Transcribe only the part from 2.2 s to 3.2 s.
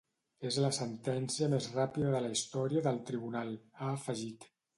la història del